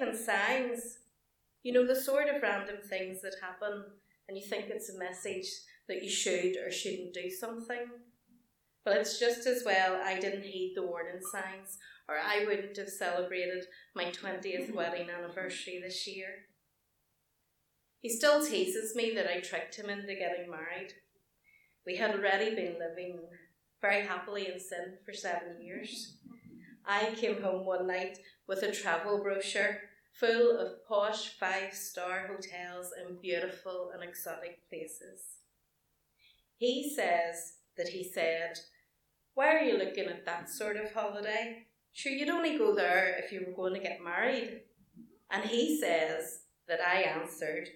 even 0.00 0.16
signs. 0.16 0.98
You 1.62 1.72
know, 1.72 1.86
the 1.86 2.00
sort 2.00 2.28
of 2.28 2.42
random 2.42 2.76
things 2.88 3.20
that 3.22 3.34
happen 3.42 3.84
and 4.28 4.36
you 4.36 4.44
think 4.46 4.66
it's 4.68 4.90
a 4.90 4.98
message 4.98 5.46
that 5.88 6.02
you 6.02 6.10
should 6.10 6.56
or 6.56 6.70
shouldn't 6.70 7.14
do 7.14 7.30
something. 7.30 7.86
But 8.84 8.98
it's 8.98 9.18
just 9.18 9.46
as 9.46 9.62
well 9.64 10.00
I 10.02 10.20
didn't 10.20 10.44
heed 10.44 10.74
the 10.76 10.86
warning 10.86 11.20
signs, 11.32 11.78
or 12.08 12.16
I 12.16 12.44
wouldn't 12.46 12.76
have 12.76 12.88
celebrated 12.88 13.64
my 13.94 14.04
20th 14.04 14.74
wedding 14.74 15.08
anniversary 15.10 15.80
this 15.82 16.06
year. 16.06 16.28
He 18.00 18.08
still 18.08 18.44
teases 18.44 18.94
me 18.94 19.12
that 19.14 19.26
I 19.26 19.40
tricked 19.40 19.76
him 19.76 19.90
into 19.90 20.14
getting 20.14 20.50
married. 20.50 20.92
We 21.84 21.96
had 21.96 22.14
already 22.14 22.54
been 22.54 22.76
living 22.78 23.18
very 23.80 24.06
happily 24.06 24.46
in 24.52 24.60
sin 24.60 24.98
for 25.04 25.12
seven 25.12 25.60
years. 25.60 26.16
I 26.86 27.14
came 27.16 27.42
home 27.42 27.64
one 27.64 27.86
night 27.86 28.18
with 28.46 28.62
a 28.62 28.72
travel 28.72 29.22
brochure 29.22 29.78
full 30.12 30.58
of 30.58 30.84
posh 30.88 31.38
five 31.38 31.72
star 31.72 32.26
hotels 32.26 32.90
in 33.00 33.20
beautiful 33.20 33.90
and 33.94 34.02
exotic 34.02 34.68
places. 34.68 35.38
He 36.56 36.92
says 36.94 37.54
that 37.76 37.88
he 37.88 38.02
said, 38.02 38.58
Why 39.34 39.54
are 39.54 39.62
you 39.62 39.78
looking 39.78 40.06
at 40.06 40.26
that 40.26 40.50
sort 40.50 40.76
of 40.76 40.92
holiday? 40.92 41.66
Sure, 41.92 42.12
you'd 42.12 42.28
only 42.28 42.58
go 42.58 42.74
there 42.74 43.16
if 43.22 43.32
you 43.32 43.44
were 43.46 43.52
going 43.52 43.74
to 43.74 43.80
get 43.80 44.02
married. 44.02 44.62
And 45.30 45.44
he 45.44 45.80
says 45.80 46.40
that 46.66 46.80
I 46.80 47.02
answered, 47.02 47.68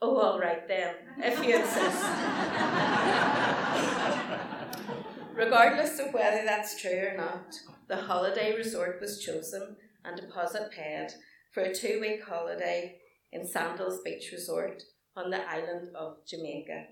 Oh, 0.00 0.16
all 0.18 0.38
right 0.38 0.68
then, 0.68 0.94
if 1.18 1.44
you 1.44 1.56
insist. 1.56 2.04
Regardless 5.34 5.98
of 5.98 6.14
whether 6.14 6.44
that's 6.44 6.80
true 6.80 7.08
or 7.10 7.16
not, 7.16 7.56
the 7.88 7.96
holiday 7.96 8.54
resort 8.54 9.00
was 9.00 9.24
chosen 9.24 9.76
and 10.04 10.20
deposit 10.20 10.70
paid 10.70 11.08
for 11.52 11.62
a 11.62 11.74
two 11.74 11.98
week 12.00 12.22
holiday 12.22 12.96
in 13.32 13.46
Sandals 13.46 14.00
Beach 14.04 14.30
Resort 14.30 14.82
on 15.16 15.30
the 15.30 15.48
island 15.48 15.88
of 15.96 16.18
Jamaica. 16.26 16.84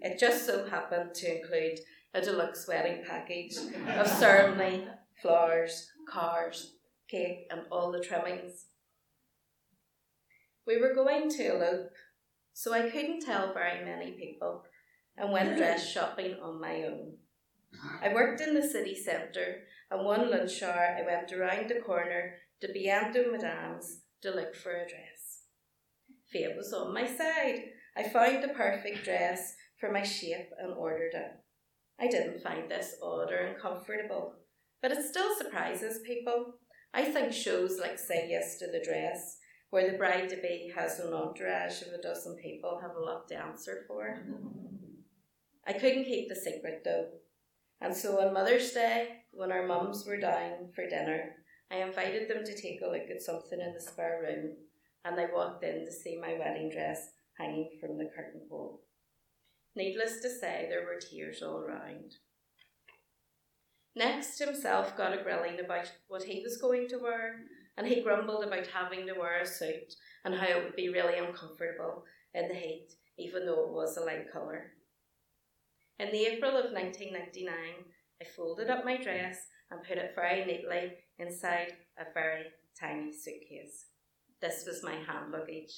It 0.00 0.18
just 0.18 0.44
so 0.44 0.68
happened 0.68 1.14
to 1.14 1.40
include 1.40 1.78
a 2.12 2.20
deluxe 2.20 2.66
wedding 2.66 3.04
package 3.06 3.56
of 3.96 4.08
ceremony, 4.08 4.86
flowers, 5.22 5.88
cars, 6.08 6.72
cake, 7.08 7.46
and 7.50 7.62
all 7.70 7.92
the 7.92 8.00
trimmings. 8.00 8.66
We 10.66 10.80
were 10.80 10.94
going 10.94 11.30
to 11.30 11.54
elope, 11.54 11.92
so 12.52 12.74
I 12.74 12.90
couldn't 12.90 13.24
tell 13.24 13.54
very 13.54 13.84
many 13.84 14.12
people 14.12 14.64
and 15.16 15.32
went 15.32 15.56
dress 15.56 15.88
shopping 15.88 16.36
on 16.42 16.60
my 16.60 16.82
own. 16.82 17.12
I 18.02 18.12
worked 18.12 18.40
in 18.40 18.54
the 18.54 18.66
city 18.66 18.94
centre, 18.94 19.62
and 19.90 20.04
one 20.04 20.30
lunch 20.30 20.62
hour 20.62 20.96
I 20.98 21.02
went 21.02 21.32
around 21.32 21.68
the 21.68 21.80
corner 21.80 22.34
to 22.60 22.68
Biento 22.68 23.30
Madame's 23.30 24.02
to 24.22 24.30
look 24.30 24.54
for 24.54 24.72
a 24.72 24.88
dress. 24.88 25.42
Fate 26.32 26.56
was 26.56 26.72
on 26.72 26.94
my 26.94 27.06
side. 27.06 27.60
I 27.96 28.08
found 28.08 28.42
the 28.42 28.48
perfect 28.48 29.04
dress 29.04 29.54
for 29.78 29.90
my 29.90 30.02
shape 30.02 30.50
and 30.58 30.72
ordered 30.72 31.14
it. 31.14 31.32
I 31.98 32.08
didn't 32.08 32.42
find 32.42 32.70
this 32.70 32.96
odd 33.02 33.32
or 33.32 33.46
uncomfortable, 33.46 34.34
but 34.82 34.92
it 34.92 35.04
still 35.04 35.34
surprises 35.36 36.00
people. 36.06 36.54
I 36.92 37.04
think 37.04 37.32
shows 37.32 37.78
like 37.78 37.98
Say 37.98 38.28
Yes 38.30 38.58
to 38.58 38.66
the 38.66 38.84
Dress 38.84 39.38
where 39.70 39.90
the 39.90 39.98
bride 39.98 40.28
to 40.28 40.36
be 40.36 40.72
has 40.74 41.00
an 41.00 41.12
entourage 41.12 41.82
of 41.82 41.88
a 41.88 42.02
dozen 42.02 42.36
people 42.36 42.78
have 42.80 42.96
a 42.96 43.00
lot 43.00 43.28
to 43.28 43.36
answer 43.36 43.84
for. 43.88 44.22
I 45.66 45.72
couldn't 45.72 46.04
keep 46.04 46.28
the 46.28 46.36
secret 46.36 46.82
though, 46.84 47.08
and 47.80 47.94
so 47.94 48.20
on 48.20 48.32
Mother's 48.32 48.72
Day, 48.72 49.22
when 49.32 49.52
our 49.52 49.66
mums 49.66 50.04
were 50.06 50.18
down 50.18 50.70
for 50.74 50.88
dinner, 50.88 51.36
I 51.70 51.76
invited 51.76 52.28
them 52.28 52.44
to 52.44 52.60
take 52.60 52.80
a 52.80 52.86
look 52.86 53.10
at 53.10 53.22
something 53.22 53.60
in 53.60 53.74
the 53.74 53.80
spare 53.80 54.20
room, 54.22 54.52
and 55.04 55.16
they 55.16 55.26
walked 55.32 55.64
in 55.64 55.84
to 55.84 55.92
see 55.92 56.18
my 56.20 56.34
wedding 56.38 56.70
dress 56.70 57.08
hanging 57.38 57.70
from 57.80 57.98
the 57.98 58.08
curtain 58.16 58.42
pole. 58.48 58.82
Needless 59.74 60.20
to 60.22 60.30
say, 60.30 60.66
there 60.68 60.86
were 60.86 61.00
tears 61.00 61.42
all 61.42 61.60
round. 61.60 62.14
Next, 63.94 64.38
himself 64.38 64.96
got 64.96 65.18
a 65.18 65.22
grilling 65.22 65.58
about 65.62 65.90
what 66.08 66.22
he 66.22 66.42
was 66.42 66.58
going 66.58 66.88
to 66.88 66.98
wear, 66.98 67.40
and 67.76 67.86
he 67.86 68.02
grumbled 68.02 68.44
about 68.44 68.66
having 68.66 69.06
to 69.06 69.14
wear 69.14 69.40
a 69.40 69.46
suit 69.46 69.94
and 70.24 70.34
how 70.34 70.46
it 70.46 70.64
would 70.64 70.76
be 70.76 70.88
really 70.88 71.18
uncomfortable 71.18 72.04
in 72.34 72.48
the 72.48 72.54
heat, 72.54 72.88
even 73.18 73.44
though 73.44 73.64
it 73.64 73.72
was 73.72 73.96
a 73.96 74.02
light 74.02 74.32
colour. 74.32 74.72
In 75.98 76.12
the 76.12 76.26
April 76.26 76.56
of 76.56 76.72
1999, 76.72 77.54
I 78.20 78.24
folded 78.24 78.70
up 78.70 78.84
my 78.84 79.02
dress 79.02 79.46
and 79.70 79.82
put 79.82 79.98
it 79.98 80.12
very 80.14 80.44
neatly 80.44 80.92
inside 81.18 81.72
a 81.98 82.04
very 82.12 82.44
tiny 82.78 83.12
suitcase. 83.12 83.86
This 84.40 84.64
was 84.66 84.84
my 84.84 84.94
hand 84.94 85.32
luggage. 85.32 85.72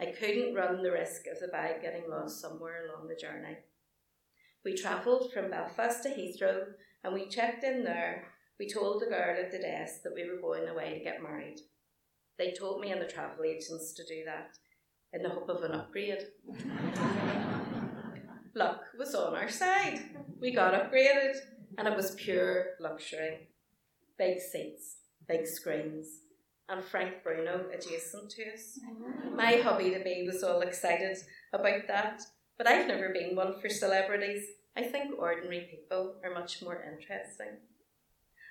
I 0.00 0.06
couldn't 0.06 0.54
run 0.54 0.82
the 0.82 0.90
risk 0.90 1.26
of 1.30 1.38
the 1.38 1.48
bag 1.48 1.82
getting 1.82 2.10
lost 2.10 2.40
somewhere 2.40 2.86
along 2.86 3.06
the 3.06 3.14
journey. 3.14 3.56
We 4.64 4.74
travelled 4.74 5.32
from 5.32 5.50
Belfast 5.50 6.02
to 6.02 6.08
Heathrow 6.08 6.64
and 7.04 7.14
we 7.14 7.28
checked 7.28 7.62
in 7.62 7.84
there 7.84 8.26
we 8.58 8.68
told 8.68 9.02
the 9.02 9.06
girl 9.06 9.36
at 9.36 9.50
the 9.50 9.58
desk 9.58 10.02
that 10.04 10.14
we 10.14 10.28
were 10.28 10.40
going 10.40 10.68
away 10.68 10.96
to 10.96 11.04
get 11.04 11.22
married. 11.22 11.58
They 12.38 12.52
told 12.52 12.80
me 12.80 12.92
and 12.92 13.00
the 13.00 13.06
travel 13.06 13.44
agents 13.44 13.92
to 13.94 14.04
do 14.04 14.24
that 14.26 14.56
in 15.12 15.22
the 15.22 15.30
hope 15.30 15.48
of 15.48 15.62
an 15.62 15.72
upgrade. 15.72 16.22
Luck 18.56 18.82
was 18.96 19.14
on 19.16 19.34
our 19.34 19.48
side. 19.48 19.98
We 20.40 20.52
got 20.52 20.74
upgraded 20.74 21.34
and 21.76 21.88
it 21.88 21.96
was 21.96 22.14
pure 22.14 22.74
luxury. 22.78 23.48
Big 24.16 24.38
seats, 24.40 24.98
big 25.26 25.46
screens, 25.46 26.20
and 26.68 26.84
Frank 26.84 27.24
Bruno 27.24 27.66
adjacent 27.74 28.30
to 28.30 28.42
us. 28.52 28.78
Mm-hmm. 28.78 29.36
My 29.36 29.56
hubby 29.56 29.90
to 29.90 29.98
be 30.00 30.24
was 30.24 30.44
all 30.44 30.60
excited 30.60 31.16
about 31.52 31.88
that, 31.88 32.22
but 32.56 32.68
I've 32.68 32.86
never 32.86 33.08
been 33.08 33.34
one 33.34 33.60
for 33.60 33.68
celebrities. 33.68 34.44
I 34.76 34.84
think 34.84 35.18
ordinary 35.18 35.68
people 35.68 36.14
are 36.24 36.32
much 36.32 36.62
more 36.62 36.80
interesting. 36.82 37.58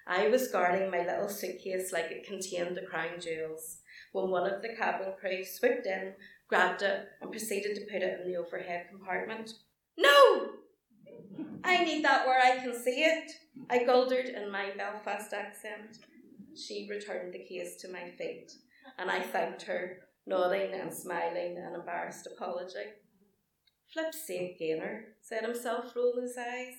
I 0.06 0.28
was 0.28 0.50
guarding 0.50 0.92
my 0.92 1.06
little 1.06 1.30
suitcase 1.30 1.94
like 1.94 2.12
it 2.12 2.28
contained 2.28 2.76
the 2.76 2.82
crown 2.82 3.22
jewels 3.22 3.78
when 4.12 4.30
one 4.30 4.52
of 4.52 4.62
the 4.62 4.76
cabin 4.76 5.14
crew 5.18 5.46
swooped 5.46 5.88
in, 5.88 6.14
grabbed 6.50 6.82
it, 6.82 7.08
and 7.22 7.32
proceeded 7.32 7.76
to 7.76 7.86
put 7.92 8.02
it 8.02 8.20
in 8.20 8.30
the 8.30 8.38
overhead 8.38 8.88
compartment. 8.92 9.54
No! 9.98 10.50
I 11.64 11.84
need 11.84 12.04
that 12.04 12.26
where 12.26 12.40
I 12.40 12.58
can 12.58 12.76
see 12.76 13.04
it, 13.04 13.32
I 13.70 13.84
guldered 13.86 14.26
in 14.26 14.52
my 14.52 14.72
Belfast 14.78 15.34
accent. 15.34 16.00
She 16.56 16.88
returned 16.90 17.34
the 17.34 17.46
case 17.46 17.78
to 17.78 17.92
my 17.92 18.10
feet, 18.18 18.52
and 18.98 19.10
I 19.10 19.22
thanked 19.22 19.64
her, 19.64 20.00
nodding 20.26 20.74
and 20.74 20.94
smiling 20.94 21.58
an 21.58 21.76
embarrassed 21.76 22.28
apology. 22.28 22.92
Flip's 23.94 24.26
sake, 24.26 24.60
Gaynor, 24.60 24.84
er, 24.84 25.06
said 25.22 25.44
himself, 25.44 25.96
rolling 25.96 26.24
his 26.24 26.38
eyes. 26.38 26.74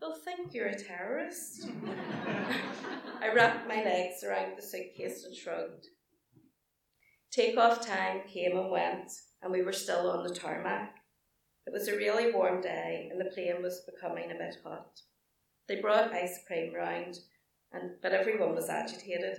They'll 0.00 0.14
think 0.14 0.54
you're 0.54 0.68
a 0.68 0.78
terrorist. 0.78 1.68
I 3.20 3.32
wrapped 3.34 3.68
my 3.68 3.84
legs 3.84 4.24
around 4.24 4.56
the 4.56 4.62
suitcase 4.62 5.24
and 5.24 5.34
shrugged. 5.34 5.88
Take-off 7.30 7.86
time 7.86 8.22
came 8.26 8.56
and 8.56 8.70
went, 8.70 9.12
and 9.42 9.52
we 9.52 9.62
were 9.62 9.72
still 9.72 10.10
on 10.10 10.26
the 10.26 10.34
tarmac. 10.34 10.99
It 11.66 11.72
was 11.72 11.88
a 11.88 11.96
really 11.96 12.32
warm 12.32 12.60
day, 12.60 13.08
and 13.10 13.20
the 13.20 13.30
plane 13.30 13.62
was 13.62 13.80
becoming 13.80 14.30
a 14.30 14.34
bit 14.34 14.56
hot. 14.64 15.00
They 15.68 15.80
brought 15.80 16.12
ice 16.12 16.40
cream 16.46 16.74
round, 16.74 17.18
and, 17.72 17.92
but 18.02 18.12
everyone 18.12 18.54
was 18.54 18.68
agitated. 18.68 19.38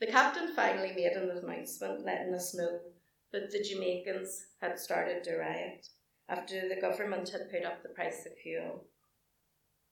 The 0.00 0.06
captain 0.06 0.54
finally 0.54 0.92
made 0.94 1.12
an 1.12 1.30
announcement 1.30 2.04
letting 2.04 2.34
us 2.34 2.54
know 2.54 2.80
that 3.32 3.50
the 3.50 3.62
Jamaicans 3.62 4.46
had 4.60 4.78
started 4.78 5.24
to 5.24 5.36
riot 5.36 5.86
after 6.28 6.68
the 6.68 6.80
government 6.80 7.28
had 7.30 7.50
put 7.50 7.64
up 7.64 7.82
the 7.82 7.88
price 7.90 8.26
of 8.26 8.32
fuel. 8.42 8.84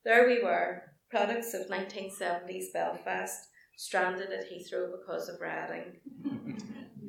There 0.05 0.27
we 0.27 0.43
were, 0.43 0.83
products 1.11 1.55
of 1.55 1.69
1970s 1.69 2.73
Belfast, 2.73 3.49
stranded 3.77 4.31
at 4.31 4.51
Heathrow 4.51 4.93
because 4.93 5.29
of 5.29 5.41
rioting. 5.41 6.01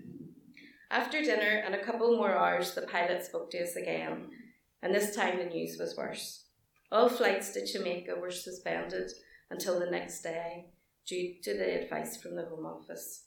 After 0.89 1.21
dinner 1.21 1.61
and 1.65 1.75
a 1.75 1.83
couple 1.83 2.15
more 2.15 2.35
hours, 2.35 2.73
the 2.73 2.83
pilot 2.83 3.25
spoke 3.25 3.51
to 3.51 3.61
us 3.61 3.75
again, 3.75 4.29
and 4.81 4.95
this 4.95 5.15
time 5.15 5.37
the 5.37 5.45
news 5.45 5.77
was 5.77 5.97
worse. 5.97 6.45
All 6.91 7.09
flights 7.09 7.51
to 7.51 7.65
Jamaica 7.65 8.15
were 8.15 8.31
suspended 8.31 9.11
until 9.49 9.79
the 9.79 9.91
next 9.91 10.21
day 10.21 10.67
due 11.05 11.35
to 11.43 11.57
the 11.57 11.81
advice 11.81 12.15
from 12.15 12.35
the 12.35 12.45
Home 12.45 12.65
Office. 12.65 13.25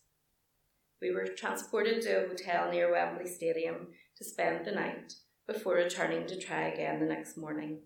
We 1.03 1.13
were 1.13 1.27
transported 1.27 2.03
to 2.03 2.25
a 2.25 2.29
hotel 2.29 2.71
near 2.71 2.91
Wembley 2.91 3.27
Stadium 3.27 3.89
to 4.17 4.25
spend 4.25 4.65
the 4.65 4.73
night 4.73 5.15
before 5.47 5.75
returning 5.75 6.27
to 6.29 6.39
try 6.39 6.69
again 6.69 7.01
the 7.01 7.07
next 7.07 7.37
morning. 7.37 7.81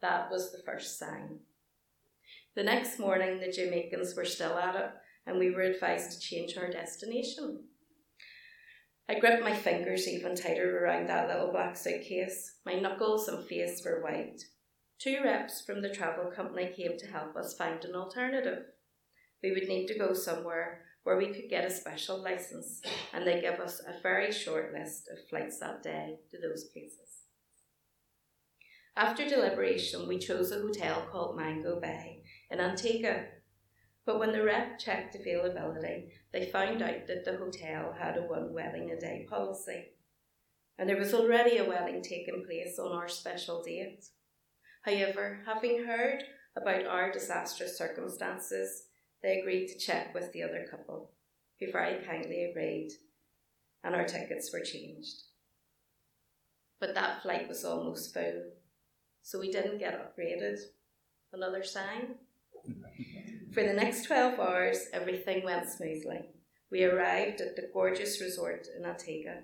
That 0.00 0.30
was 0.30 0.50
the 0.50 0.62
first 0.64 0.98
sign. 0.98 1.40
The 2.56 2.62
next 2.62 2.98
morning, 2.98 3.40
the 3.40 3.52
Jamaicans 3.52 4.14
were 4.16 4.24
still 4.24 4.58
at 4.58 4.76
it, 4.76 4.90
and 5.26 5.38
we 5.38 5.50
were 5.50 5.62
advised 5.62 6.12
to 6.12 6.20
change 6.20 6.56
our 6.56 6.70
destination. 6.70 7.64
I 9.08 9.18
gripped 9.18 9.42
my 9.42 9.54
fingers 9.54 10.08
even 10.08 10.34
tighter 10.34 10.82
around 10.82 11.08
that 11.08 11.28
little 11.28 11.52
black 11.52 11.76
suitcase. 11.76 12.56
My 12.64 12.74
knuckles 12.74 13.28
and 13.28 13.46
face 13.46 13.82
were 13.84 14.02
white. 14.02 14.42
Two 14.98 15.18
reps 15.22 15.60
from 15.60 15.82
the 15.82 15.90
travel 15.90 16.30
company 16.30 16.72
came 16.74 16.96
to 16.98 17.06
help 17.06 17.36
us 17.36 17.56
find 17.56 17.84
an 17.84 17.94
alternative. 17.94 18.64
We 19.42 19.52
would 19.52 19.68
need 19.68 19.88
to 19.88 19.98
go 19.98 20.14
somewhere 20.14 20.80
where 21.02 21.18
we 21.18 21.34
could 21.34 21.50
get 21.50 21.66
a 21.66 21.70
special 21.70 22.22
license, 22.22 22.80
and 23.12 23.26
they 23.26 23.42
gave 23.42 23.60
us 23.60 23.80
a 23.80 24.00
very 24.02 24.32
short 24.32 24.72
list 24.72 25.08
of 25.12 25.28
flights 25.28 25.60
that 25.60 25.82
day 25.82 26.16
to 26.30 26.38
those 26.38 26.64
places. 26.72 27.24
After 28.96 29.28
deliberation, 29.28 30.08
we 30.08 30.18
chose 30.18 30.50
a 30.50 30.60
hotel 30.60 31.06
called 31.12 31.36
Mango 31.36 31.78
Bay 31.78 32.22
in 32.50 32.60
Antigua. 32.60 33.24
But 34.06 34.18
when 34.18 34.32
the 34.32 34.44
rep 34.44 34.78
checked 34.78 35.14
availability, 35.14 36.12
they 36.32 36.50
found 36.50 36.82
out 36.82 37.06
that 37.06 37.24
the 37.24 37.36
hotel 37.36 37.94
had 37.98 38.16
a 38.16 38.22
one 38.22 38.52
wedding 38.52 38.90
a 38.90 39.00
day 39.00 39.26
policy. 39.28 39.92
And 40.78 40.88
there 40.88 40.98
was 40.98 41.14
already 41.14 41.56
a 41.58 41.68
wedding 41.68 42.02
taking 42.02 42.44
place 42.44 42.78
on 42.78 42.92
our 42.92 43.08
special 43.08 43.62
date. 43.62 44.04
However, 44.82 45.40
having 45.46 45.84
heard 45.84 46.22
about 46.56 46.86
our 46.86 47.10
disastrous 47.10 47.78
circumstances, 47.78 48.88
they 49.22 49.38
agreed 49.38 49.68
to 49.68 49.78
check 49.78 50.12
with 50.12 50.32
the 50.32 50.42
other 50.42 50.66
couple, 50.70 51.12
who 51.58 51.72
very 51.72 52.04
kindly 52.04 52.44
agreed, 52.44 52.90
and 53.82 53.94
our 53.94 54.04
tickets 54.04 54.52
were 54.52 54.60
changed. 54.60 55.22
But 56.78 56.94
that 56.94 57.22
flight 57.22 57.48
was 57.48 57.64
almost 57.64 58.12
full, 58.12 58.50
so 59.22 59.40
we 59.40 59.50
didn't 59.50 59.78
get 59.78 59.94
upgraded. 59.94 60.58
Another 61.32 61.64
sign? 61.64 62.16
For 63.54 63.62
the 63.62 63.72
next 63.72 64.06
12 64.06 64.40
hours, 64.40 64.88
everything 64.92 65.44
went 65.44 65.68
smoothly. 65.68 66.22
We 66.72 66.82
arrived 66.82 67.40
at 67.40 67.54
the 67.54 67.70
gorgeous 67.72 68.20
resort 68.20 68.66
in 68.76 68.84
Antigua. 68.84 69.42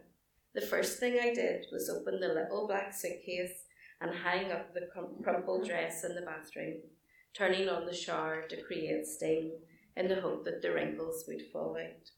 The 0.53 0.63
first 0.63 0.99
thing 0.99 1.21
I 1.23 1.33
did 1.33 1.67
was 1.71 1.89
open 1.89 2.19
the 2.19 2.27
little 2.27 2.67
black 2.67 2.93
suitcase 2.93 3.67
and 4.01 4.13
hang 4.13 4.51
up 4.51 4.75
the 4.75 4.89
crumpled 5.23 5.69
dress 5.69 6.03
in 6.03 6.17
the 6.17 6.23
bathroom, 6.23 6.79
turning 7.35 7.69
on 7.69 7.87
the 7.87 7.95
shower 7.95 8.49
to 8.49 8.63
create 8.63 9.07
steam 9.07 9.53
in 9.97 10.09
the 10.09 10.21
hope 10.21 10.45
that 10.45 10.61
the 10.61 10.73
wrinkles 10.73 11.25
would 11.29 11.43
fall 11.53 11.77
out. 11.81 12.11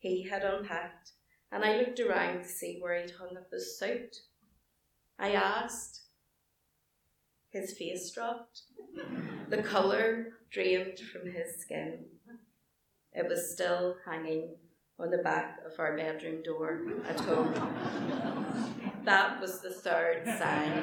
He 0.00 0.28
had 0.28 0.42
unpacked, 0.42 1.12
and 1.50 1.64
I 1.64 1.78
looked 1.78 1.98
around 1.98 2.42
to 2.42 2.48
see 2.48 2.76
where 2.78 3.00
he'd 3.00 3.12
hung 3.12 3.38
up 3.38 3.50
his 3.50 3.78
suit. 3.78 4.16
I 5.18 5.32
asked. 5.32 6.02
His 7.54 7.72
face 7.78 8.10
dropped. 8.10 8.62
The 9.48 9.62
colour 9.62 10.32
drained 10.50 10.98
from 10.98 11.30
his 11.30 11.60
skin. 11.60 12.06
It 13.12 13.28
was 13.28 13.52
still 13.52 13.94
hanging 14.04 14.56
on 14.98 15.10
the 15.10 15.18
back 15.18 15.60
of 15.64 15.78
our 15.78 15.96
bedroom 15.96 16.42
door 16.42 16.82
at 17.08 17.20
home. 17.20 17.54
That 19.04 19.40
was 19.40 19.60
the 19.60 19.70
third 19.70 20.26
sign. 20.26 20.82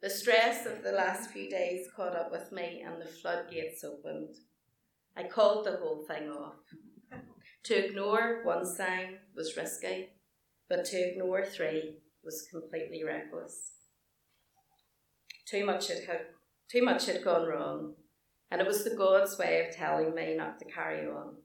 The 0.00 0.08
stress 0.08 0.64
of 0.64 0.82
the 0.82 0.92
last 0.92 1.30
few 1.30 1.50
days 1.50 1.88
caught 1.94 2.16
up 2.16 2.32
with 2.32 2.50
me 2.50 2.82
and 2.82 2.98
the 2.98 3.04
floodgates 3.04 3.84
opened. 3.84 4.36
I 5.14 5.24
called 5.24 5.66
the 5.66 5.76
whole 5.76 6.06
thing 6.08 6.30
off. 6.30 6.62
To 7.64 7.74
ignore 7.74 8.40
one 8.42 8.64
sign 8.64 9.18
was 9.34 9.54
risky, 9.54 10.08
but 10.66 10.86
to 10.86 10.96
ignore 10.96 11.44
three 11.44 11.98
was 12.24 12.48
completely 12.50 13.04
reckless. 13.04 13.75
Too 15.46 15.64
much 15.64 15.88
had, 15.88 16.04
had 16.04 16.20
too 16.68 16.82
much 16.82 17.06
had 17.06 17.22
gone 17.22 17.46
wrong, 17.46 17.94
and 18.50 18.60
it 18.60 18.66
was 18.66 18.82
the 18.82 18.96
God's 18.96 19.38
way 19.38 19.64
of 19.64 19.74
telling 19.74 20.14
me 20.14 20.36
not 20.36 20.58
to 20.58 20.64
carry 20.64 21.06
on. 21.06 21.36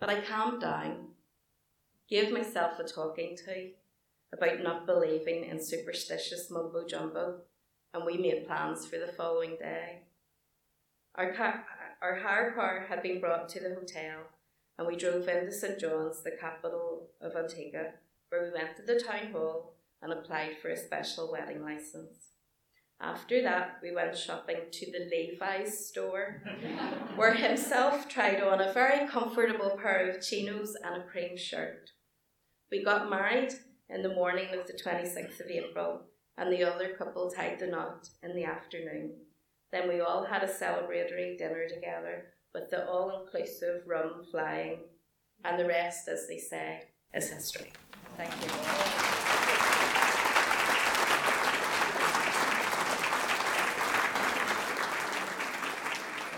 But 0.00 0.08
I 0.08 0.22
calmed 0.22 0.62
down, 0.62 1.08
gave 2.08 2.32
myself 2.32 2.78
a 2.78 2.84
talking 2.84 3.36
to 3.44 3.70
about 4.32 4.62
not 4.62 4.86
believing 4.86 5.44
in 5.44 5.62
superstitious 5.62 6.50
mumbo 6.50 6.86
jumbo, 6.86 7.40
and 7.92 8.06
we 8.06 8.16
made 8.16 8.46
plans 8.46 8.86
for 8.86 8.98
the 8.98 9.12
following 9.12 9.56
day. 9.56 10.04
Our, 11.14 11.34
car, 11.34 11.66
our 12.00 12.16
hire 12.16 12.52
car 12.52 12.86
had 12.88 13.02
been 13.02 13.20
brought 13.20 13.50
to 13.50 13.60
the 13.60 13.74
hotel, 13.74 14.22
and 14.78 14.88
we 14.88 14.96
drove 14.96 15.28
into 15.28 15.52
St 15.52 15.78
John's, 15.78 16.22
the 16.22 16.30
capital 16.30 17.10
of 17.20 17.36
Antigua, 17.36 17.92
where 18.30 18.44
we 18.44 18.50
went 18.50 18.76
to 18.76 18.82
the 18.82 18.98
town 18.98 19.30
hall 19.32 19.74
and 20.02 20.12
applied 20.12 20.58
for 20.60 20.68
a 20.68 20.76
special 20.76 21.30
wedding 21.30 21.62
license. 21.62 22.32
After 23.00 23.42
that, 23.42 23.78
we 23.82 23.92
went 23.92 24.16
shopping 24.16 24.58
to 24.70 24.92
the 24.92 25.10
Levi's 25.10 25.86
store, 25.88 26.42
where 27.16 27.34
himself 27.34 28.08
tried 28.08 28.40
on 28.40 28.60
a 28.60 28.72
very 28.72 29.08
comfortable 29.08 29.76
pair 29.80 30.08
of 30.08 30.24
chinos 30.24 30.76
and 30.84 31.02
a 31.02 31.06
cream 31.06 31.36
shirt. 31.36 31.90
We 32.70 32.84
got 32.84 33.10
married 33.10 33.52
in 33.88 34.02
the 34.02 34.14
morning 34.14 34.48
of 34.54 34.66
the 34.66 34.72
26th 34.72 35.40
of 35.40 35.50
April, 35.50 36.02
and 36.38 36.52
the 36.52 36.64
other 36.64 36.94
couple 36.94 37.30
tied 37.30 37.58
the 37.58 37.66
knot 37.66 38.08
in 38.22 38.36
the 38.36 38.44
afternoon. 38.44 39.14
Then 39.72 39.88
we 39.88 40.00
all 40.00 40.24
had 40.24 40.42
a 40.42 40.46
celebratory 40.46 41.36
dinner 41.36 41.66
together 41.68 42.26
with 42.54 42.70
the 42.70 42.86
all 42.88 43.24
inclusive 43.24 43.82
rum 43.86 44.24
flying, 44.30 44.78
and 45.44 45.58
the 45.58 45.66
rest, 45.66 46.08
as 46.08 46.28
they 46.28 46.38
say, 46.38 46.84
is 47.14 47.30
history. 47.30 47.72
Thank 48.16 48.32
you. 48.42 49.41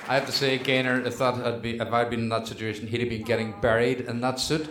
I 0.07 0.15
have 0.15 0.27
to 0.27 0.33
say, 0.33 0.59
Gaynor, 0.59 1.01
if 1.07 1.17
that 1.19 1.37
had 1.37 1.63
been, 1.63 1.81
if 1.81 1.91
I'd 1.91 2.11
been 2.11 2.21
in 2.21 2.29
that 2.29 2.47
situation, 2.47 2.87
he'd 2.87 3.01
have 3.01 3.09
been 3.09 3.25
getting 3.25 3.55
buried 3.63 4.03
in 4.03 4.21
that 4.21 4.39
suit. 4.39 4.69